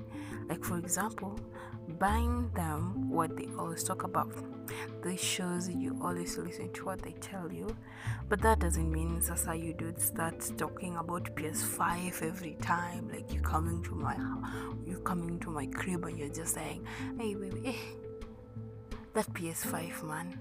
Like, 0.48 0.64
for 0.64 0.78
example, 0.78 1.38
buying 2.00 2.50
them 2.54 3.08
what 3.08 3.36
they 3.36 3.46
always 3.56 3.84
talk 3.84 4.02
about. 4.02 4.32
This 5.00 5.20
shows 5.20 5.68
you 5.68 5.96
always 6.02 6.36
listen 6.36 6.72
to 6.72 6.86
what 6.86 7.02
they 7.02 7.12
tell 7.12 7.52
you, 7.52 7.68
but 8.28 8.42
that 8.42 8.58
doesn't 8.58 8.90
mean 8.90 9.22
Sasa 9.22 9.54
you 9.54 9.74
do 9.74 9.94
start 9.96 10.40
talking 10.58 10.96
about 10.96 11.36
PS5 11.36 12.20
every 12.20 12.56
time. 12.60 13.08
Like 13.10 13.32
you 13.32 13.40
coming 13.42 13.80
to 13.84 13.94
my 13.94 14.16
you 14.84 14.98
coming 15.04 15.38
to 15.38 15.50
my 15.50 15.66
crib 15.66 16.04
and 16.04 16.18
you're 16.18 16.34
just 16.40 16.54
saying, 16.54 16.84
"Hey 17.16 17.34
baby, 17.36 17.62
eh, 17.64 18.05
that 19.16 19.32
PS5 19.32 20.02
man." 20.04 20.38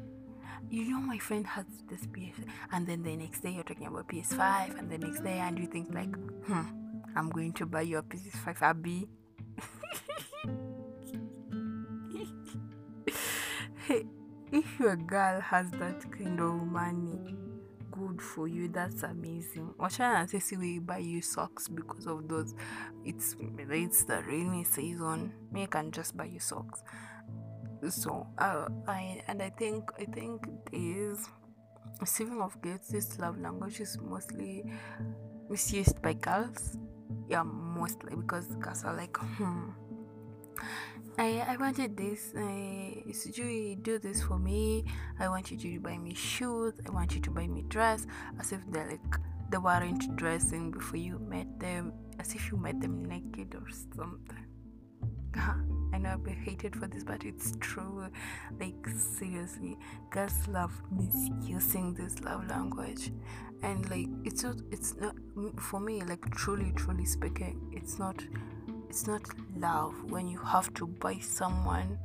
you 0.70 0.90
know 0.90 1.00
my 1.00 1.18
friend 1.18 1.46
has 1.48 1.66
this 1.90 2.06
PS 2.08 2.42
and 2.74 2.86
then 2.86 3.04
the 3.04 3.16
next 3.16 3.42
day 3.42 3.52
you're 3.52 3.64
talking 3.64 3.88
about 3.88 4.08
PS5 4.08 4.78
and 4.78 4.90
the 4.92 4.98
next 4.98 5.24
day 5.24 5.38
and 5.40 5.58
you 5.58 5.66
think 5.66 5.94
like 5.94 6.14
hmm 6.46 6.64
I'm 7.16 7.30
going 7.30 7.54
to 7.54 7.66
buy 7.66 7.82
your 7.82 8.04
PS5 8.04 8.62
Abby. 8.62 9.08
Hey 13.88 14.06
if 14.52 14.80
your 14.80 14.98
girl 14.98 15.40
has 15.40 15.70
that 15.72 16.12
kind 16.12 16.40
of 16.40 16.56
money 16.68 17.36
good 17.92 18.22
for 18.22 18.48
you 18.48 18.68
that's 18.68 19.04
amazing. 19.04 19.74
Wachana 19.80 20.30
say 20.30 20.40
see 20.40 20.58
we 20.58 20.80
buy 20.80 20.98
you 20.98 21.22
socks 21.22 21.70
because 21.70 22.08
of 22.08 22.28
those. 22.28 22.54
It's 23.06 23.38
it's 23.70 24.04
the 24.04 24.22
rainy 24.24 24.66
season. 24.66 25.32
Me 25.52 25.68
can 25.68 25.92
just 25.92 26.18
buy 26.18 26.26
you 26.26 26.40
socks 26.40 26.82
so 27.90 28.28
uh, 28.38 28.68
I 28.88 29.22
and 29.28 29.42
I 29.42 29.50
think 29.50 29.92
I 30.00 30.06
think 30.06 30.48
is 30.72 31.30
receiving 32.02 32.42
of 32.42 32.60
gifts 32.62 32.90
this 32.90 33.20
love 33.20 33.40
language 33.40 33.80
is 33.80 33.98
mostly 34.02 34.66
misused 35.50 36.02
by 36.02 36.14
girls 36.14 36.78
yeah 37.30 37.44
mostly 37.44 38.16
because 38.16 38.48
girls 38.56 38.84
are 38.84 38.96
like 38.96 39.16
hmm 39.18 39.70
I, 41.18 41.46
I 41.48 41.56
wanted 41.58 41.96
this. 41.96 42.34
Uh, 42.36 42.42
you 42.42 43.78
do 43.82 44.00
this 44.00 44.22
for 44.22 44.38
me. 44.38 44.84
I 45.18 45.30
want 45.30 45.50
you 45.50 45.58
to 45.58 45.80
buy 45.80 45.98
me 45.98 46.14
shoes. 46.14 46.74
I 46.86 46.92
want 46.92 47.16
you 47.16 47.22
to 47.22 47.32
buy 47.32 47.48
me 47.48 47.64
dress. 47.70 48.06
As 48.40 48.52
if 48.52 48.60
they're 48.68 48.90
like 48.90 49.20
they 49.50 49.58
weren't 49.58 50.16
dressing 50.18 50.72
before 50.72 50.98
you 50.98 51.20
met 51.20 51.60
them. 51.60 51.94
As 52.20 52.36
if 52.36 52.52
you 52.52 52.58
met 52.58 52.82
them 52.82 53.06
naked 53.06 53.56
or 53.56 53.68
something. 53.96 54.46
I 55.96 55.98
know 55.98 56.10
I've 56.10 56.26
been 56.26 56.36
hated 56.36 56.76
for 56.76 56.88
this, 56.88 57.06
but 57.06 57.24
it's 57.24 57.54
true. 57.62 58.10
Like 58.60 58.86
seriously, 59.18 59.78
girls 60.10 60.46
love 60.50 60.74
misusing 60.92 61.94
this 61.94 62.20
love 62.20 62.50
language, 62.50 63.14
and 63.64 63.90
like 63.90 64.10
it's 64.26 64.44
not. 64.44 64.58
It's 64.72 64.94
not 64.98 65.16
for 65.58 65.80
me. 65.80 66.04
Like 66.04 66.30
truly, 66.32 66.74
truly 66.76 67.06
speaking, 67.06 67.72
it's 67.72 67.98
not. 67.98 68.22
It's 68.90 69.08
not 69.08 69.22
love 69.56 70.12
when 70.12 70.28
you 70.28 70.38
have 70.40 70.74
to 70.74 70.86
buy 70.86 71.18
someone 71.20 71.98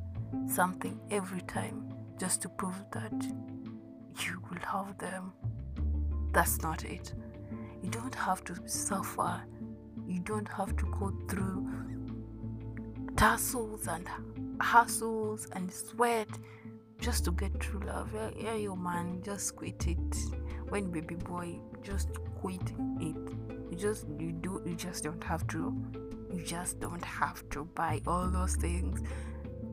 something 0.47 0.97
every 1.11 1.41
time 1.41 1.93
just 2.17 2.41
to 2.43 2.47
prove 2.49 2.81
that 2.93 3.11
you 4.25 4.41
love 4.73 4.97
them. 4.99 5.33
That's 6.31 6.61
not 6.61 6.85
it. 6.85 7.13
You 7.83 7.89
don't 7.89 8.15
have 8.15 8.41
to 8.45 8.55
suffer. 8.67 9.41
You 10.07 10.21
don't 10.21 10.47
have 10.47 10.77
to 10.77 10.85
go 10.97 11.11
through 11.27 11.90
tussles 13.15 13.87
and 13.87 14.07
hassles 14.59 15.47
and 15.55 15.71
sweat 15.71 16.27
just 16.99 17.25
to 17.25 17.31
get 17.31 17.59
true 17.59 17.81
love. 17.85 18.09
Yeah, 18.13 18.29
yeah, 18.37 18.55
you 18.55 18.75
man, 18.75 19.21
just 19.23 19.55
quit 19.55 19.87
it. 19.87 20.15
When 20.69 20.91
baby 20.91 21.15
boy, 21.15 21.59
just 21.81 22.09
quit 22.39 22.61
it. 22.99 23.15
You 23.69 23.77
just 23.77 24.05
you 24.19 24.31
do 24.31 24.61
you 24.65 24.75
just 24.75 25.03
don't 25.03 25.23
have 25.23 25.45
to. 25.47 25.73
You 26.31 26.43
just 26.43 26.79
don't 26.79 27.03
have 27.03 27.47
to 27.49 27.65
buy 27.75 28.01
all 28.07 28.29
those 28.29 28.55
things 28.55 29.01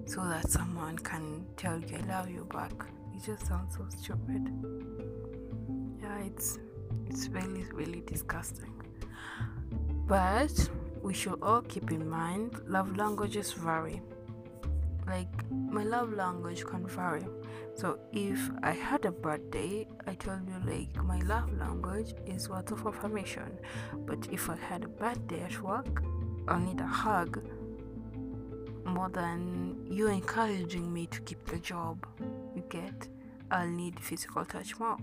so 0.07 0.25
that 0.25 0.51
someone 0.51 0.99
can 0.99 1.47
tell 1.57 1.79
you 1.79 1.99
I 1.99 2.07
love 2.07 2.31
you 2.31 2.47
back. 2.51 2.73
It 3.15 3.25
just 3.25 3.47
sounds 3.47 3.77
so 3.77 3.87
stupid. 3.91 4.49
Yeah, 6.01 6.19
it's 6.25 6.59
it's 7.07 7.29
really 7.29 7.65
really 7.73 8.03
disgusting. 8.07 8.73
But 10.07 10.71
we 11.09 11.15
should 11.15 11.43
all 11.43 11.63
keep 11.63 11.91
in 11.91 12.07
mind 12.07 12.61
love 12.67 12.95
languages 12.99 13.55
vary. 13.55 14.03
Like, 15.07 15.35
my 15.51 15.83
love 15.83 16.13
language 16.13 16.67
can 16.67 16.87
vary. 16.87 17.27
So, 17.75 17.99
if 18.13 18.39
I 18.63 18.73
had 18.73 19.07
a 19.07 19.11
bad 19.11 19.51
day, 19.51 19.89
I 20.07 20.13
told 20.17 20.47
you, 20.47 20.59
like, 20.71 20.95
my 21.03 21.19
love 21.21 21.51
language 21.59 22.13
is 22.27 22.51
words 22.51 22.73
of 22.73 22.87
affirmation. 22.87 23.59
But 24.05 24.29
if 24.31 24.51
I 24.51 24.57
had 24.57 24.85
a 24.85 24.89
bad 24.89 25.27
day 25.29 25.41
at 25.41 25.63
work, 25.63 26.03
I'll 26.47 26.61
need 26.61 26.81
a 26.83 26.93
hug 27.05 27.43
more 28.85 29.09
than 29.09 29.87
you 29.91 30.09
encouraging 30.09 30.93
me 30.93 31.07
to 31.07 31.21
keep 31.23 31.43
the 31.47 31.59
job. 31.59 32.07
You 32.55 32.63
get? 32.69 33.09
I'll 33.51 33.75
need 33.83 33.99
physical 33.99 34.45
touch 34.45 34.79
more 34.79 34.99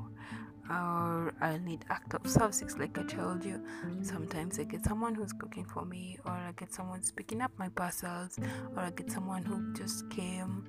or 0.69 1.33
I 1.41 1.57
need 1.57 1.85
act 1.89 2.13
of 2.13 2.29
services 2.29 2.77
like 2.77 2.97
I 2.97 3.03
told 3.03 3.43
you. 3.43 3.63
Sometimes 4.01 4.59
I 4.59 4.63
get 4.63 4.83
someone 4.83 5.13
who's 5.15 5.33
cooking 5.33 5.65
for 5.65 5.85
me, 5.85 6.17
or 6.25 6.31
I 6.31 6.51
get 6.57 6.73
someone 6.73 7.01
picking 7.15 7.41
up 7.41 7.51
my 7.57 7.69
parcels, 7.69 8.39
or 8.75 8.83
I 8.83 8.89
get 8.91 9.11
someone 9.11 9.43
who 9.43 9.73
just 9.73 10.09
came 10.09 10.65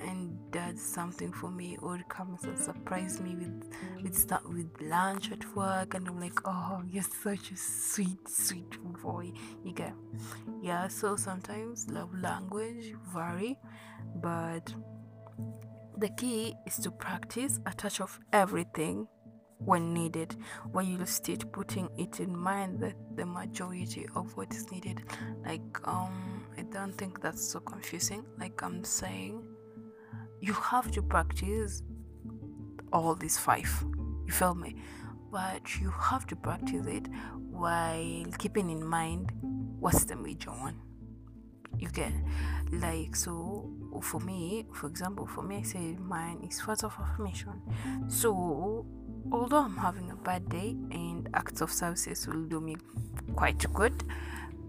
and 0.00 0.32
does 0.50 0.80
something 0.80 1.32
for 1.32 1.50
me, 1.50 1.76
or 1.82 1.98
comes 2.08 2.44
and 2.44 2.58
surprise 2.58 3.20
me 3.20 3.34
with 3.36 3.70
with 4.02 4.16
start 4.16 4.48
with 4.48 4.70
lunch 4.80 5.30
at 5.32 5.44
work, 5.56 5.94
and 5.94 6.06
I'm 6.08 6.20
like, 6.20 6.40
oh, 6.44 6.82
you're 6.88 7.02
such 7.02 7.50
a 7.50 7.56
sweet, 7.56 8.28
sweet 8.28 8.78
boy. 9.02 9.32
You 9.64 9.72
get, 9.72 9.94
yeah. 10.60 10.88
So 10.88 11.16
sometimes 11.16 11.88
love 11.90 12.10
language 12.20 12.94
vary, 13.12 13.58
but 14.16 14.74
the 15.98 16.08
key 16.10 16.54
is 16.66 16.78
to 16.78 16.90
practice 16.90 17.60
a 17.66 17.72
touch 17.72 18.00
of 18.00 18.18
everything 18.32 19.06
when 19.64 19.94
needed 19.94 20.36
when 20.72 20.86
you 20.86 21.04
start 21.06 21.50
putting 21.52 21.88
it 21.96 22.20
in 22.20 22.36
mind 22.36 22.80
that 22.80 22.94
the 23.16 23.24
majority 23.24 24.06
of 24.16 24.36
what 24.36 24.52
is 24.52 24.70
needed 24.72 25.02
like 25.44 25.60
um 25.84 26.44
i 26.58 26.62
don't 26.62 26.96
think 26.98 27.20
that's 27.20 27.46
so 27.52 27.60
confusing. 27.60 28.24
Like 28.38 28.62
i'm 28.62 28.84
saying 28.84 29.42
you 30.40 30.52
have 30.54 30.90
to 30.92 31.02
practice 31.02 31.82
all 32.92 33.14
these 33.14 33.38
five. 33.38 33.84
You 34.26 34.32
feel 34.32 34.54
me? 34.54 34.76
But 35.30 35.80
you 35.80 35.90
have 35.90 36.26
to 36.26 36.36
practice 36.36 36.86
it 36.86 37.06
while 37.50 38.24
keeping 38.38 38.68
in 38.68 38.84
mind 38.84 39.32
what's 39.78 40.04
the 40.04 40.16
major 40.16 40.50
one. 40.50 40.78
You 41.78 41.88
get? 41.88 42.12
Like 42.70 43.16
so 43.16 43.70
for 44.02 44.20
me 44.20 44.66
for 44.74 44.88
example 44.88 45.26
for 45.26 45.42
me 45.42 45.58
i 45.58 45.62
say 45.62 45.96
mine 46.00 46.46
is 46.48 46.66
words 46.66 46.82
of 46.82 46.92
affirmation. 46.98 47.62
So 48.08 48.84
although 49.30 49.58
i'm 49.58 49.76
having 49.76 50.10
a 50.10 50.16
bad 50.16 50.48
day 50.48 50.76
and 50.90 51.28
acts 51.34 51.60
of 51.60 51.70
services 51.70 52.26
will 52.26 52.44
do 52.44 52.60
me 52.60 52.76
quite 53.34 53.64
good 53.72 54.04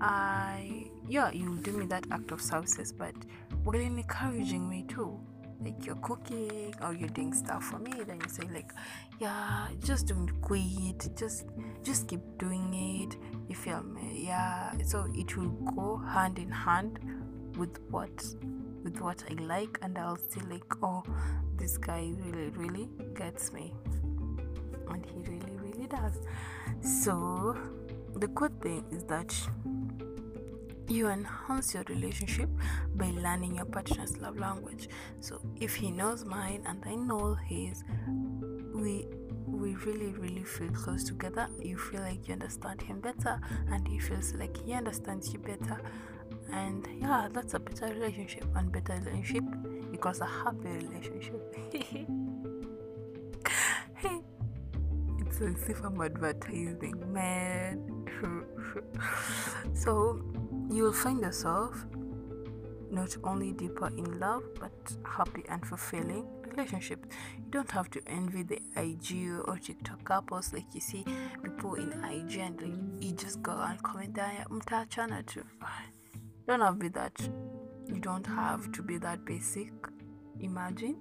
i 0.01 0.85
yeah 1.09 1.31
you'll 1.31 1.55
do 1.57 1.71
me 1.71 1.85
that 1.85 2.05
act 2.11 2.31
of 2.31 2.41
services 2.41 2.91
but 2.91 3.15
while 3.63 3.79
encouraging 3.79 4.69
me 4.69 4.83
too. 4.87 5.19
Like 5.63 5.85
you're 5.85 5.95
cooking 5.95 6.75
or 6.83 6.93
you're 6.93 7.09
doing 7.09 7.33
stuff 7.33 7.63
for 7.63 7.79
me 7.79 7.91
then 8.05 8.19
you 8.19 8.27
say 8.27 8.43
like 8.53 8.71
yeah 9.19 9.67
just 9.83 10.07
don't 10.07 10.29
quit. 10.41 11.07
Just 11.15 11.45
just 11.83 12.07
keep 12.09 12.19
doing 12.37 12.73
it. 12.73 13.15
You 13.47 13.55
feel 13.55 13.81
me? 13.81 14.25
Yeah. 14.25 14.73
So 14.83 15.07
it 15.15 15.37
will 15.37 15.51
go 15.75 15.97
hand 15.97 16.37
in 16.37 16.51
hand 16.51 16.99
with 17.57 17.79
what 17.89 18.11
with 18.83 18.99
what 18.99 19.23
i 19.29 19.33
like 19.43 19.79
and 19.81 19.97
i'll 19.97 20.17
see 20.17 20.41
like 20.49 20.65
oh 20.83 21.03
this 21.55 21.77
guy 21.77 22.11
really 22.17 22.49
really 22.49 22.89
gets 23.15 23.53
me 23.53 23.73
and 24.89 25.05
he 25.05 25.19
really 25.31 25.55
really 25.57 25.87
does. 25.87 26.19
So 26.81 27.57
the 28.15 28.27
good 28.27 28.59
thing 28.61 28.85
is 28.91 29.03
that 29.05 29.35
you 30.87 31.07
enhance 31.07 31.73
your 31.73 31.83
relationship 31.87 32.49
by 32.95 33.07
learning 33.11 33.55
your 33.55 33.65
partner's 33.65 34.17
love 34.17 34.37
language. 34.37 34.89
So 35.19 35.41
if 35.59 35.75
he 35.75 35.91
knows 35.91 36.25
mine 36.25 36.63
and 36.65 36.83
i 36.85 36.95
know 36.95 37.35
his 37.45 37.83
we 38.73 39.07
we 39.47 39.75
really 39.75 40.11
really 40.13 40.43
feel 40.43 40.71
close 40.71 41.03
together. 41.03 41.47
You 41.61 41.77
feel 41.77 42.01
like 42.01 42.27
you 42.27 42.33
understand 42.33 42.81
him 42.81 42.99
better 42.99 43.39
and 43.71 43.87
he 43.87 43.99
feels 43.99 44.33
like 44.33 44.55
he 44.57 44.73
understands 44.73 45.31
you 45.31 45.39
better. 45.39 45.79
And 46.51 46.87
yeah 46.99 47.29
that's 47.31 47.53
a 47.53 47.59
better 47.59 47.87
relationship 47.87 48.45
and 48.55 48.71
better 48.71 48.93
relationship 48.93 49.43
because 49.91 50.21
a 50.21 50.25
happy 50.25 50.69
relationship 50.69 51.55
as 55.41 55.69
if 55.69 55.83
i'm 55.83 56.01
advertising 56.01 57.13
man 57.13 58.05
so 59.73 60.21
you 60.71 60.83
will 60.83 60.93
find 60.93 61.19
yourself 61.21 61.85
not 62.91 63.15
only 63.23 63.53
deeper 63.53 63.87
in 63.87 64.19
love 64.19 64.43
but 64.59 64.71
happy 65.05 65.43
and 65.49 65.65
fulfilling 65.65 66.27
relationship. 66.55 67.05
You 67.37 67.51
don't 67.51 67.71
have 67.71 67.89
to 67.91 68.01
envy 68.07 68.43
the 68.43 68.59
IG 68.75 69.29
or 69.45 69.57
TikTok 69.57 70.03
couples 70.03 70.53
like 70.53 70.65
you 70.73 70.81
see 70.81 71.05
people 71.43 71.75
in 71.75 71.91
IG 72.03 72.37
and 72.37 73.03
you 73.03 73.11
just 73.13 73.41
go 73.41 73.51
and 73.51 73.81
comment 73.83 74.15
there 74.15 74.45
mtachana 74.49 75.25
too. 75.25 75.43
Don't 76.47 76.59
have 76.61 76.73
to 76.73 76.79
be 76.79 76.89
that. 76.89 77.29
You 77.87 77.99
don't 77.99 78.25
have 78.25 78.71
to 78.73 78.83
be 78.83 78.97
that 78.99 79.25
basic. 79.25 79.71
Imagine. 80.39 80.97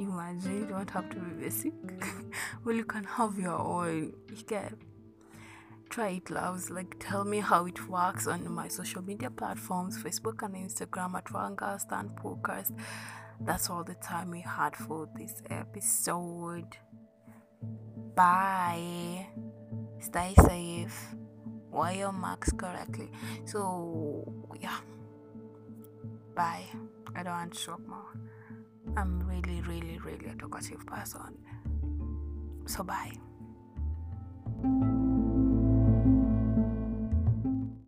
Imagine 0.00 0.60
you 0.60 0.66
don't 0.66 0.88
have 0.88 1.10
to 1.10 1.16
be 1.16 1.42
basic. 1.42 1.74
well, 2.64 2.74
you 2.74 2.84
can 2.84 3.04
have 3.04 3.38
your 3.38 3.58
own. 3.58 4.14
You 4.34 4.44
can 4.44 4.78
try 5.90 6.08
it 6.08 6.30
loves 6.30 6.70
like 6.70 6.94
tell 6.98 7.24
me 7.24 7.40
how 7.40 7.66
it 7.66 7.88
works 7.88 8.26
on 8.26 8.50
my 8.50 8.68
social 8.68 9.02
media 9.02 9.28
platforms 9.28 10.00
facebook 10.00 10.40
and 10.44 10.54
instagram 10.54 11.14
at 11.16 11.24
Rwanga 11.26 11.78
Stand 11.78 12.10
Podcast. 12.10 12.72
That's 13.42 13.68
all 13.68 13.84
the 13.84 13.96
time 13.96 14.30
we 14.30 14.40
had 14.40 14.74
for 14.74 15.06
this 15.18 15.42
episode. 15.50 16.78
Bye. 18.14 19.26
Stay 19.98 20.34
safe. 20.46 21.14
Wear 21.70 21.92
your 21.92 22.12
marks 22.12 22.52
correctly. 22.52 23.10
So 23.44 24.32
yeah. 24.58 24.78
Bye. 26.34 26.64
I 27.14 27.22
don't 27.22 27.34
want 27.34 27.52
to 27.54 27.66
talk 27.66 27.86
more. 27.86 28.14
I'm 28.96 29.20
really, 29.28 29.60
really, 29.62 29.98
really 29.98 30.26
a 30.26 30.34
talkative 30.34 30.84
person. 30.86 31.36
So 32.66 32.84
bye. 32.84 33.12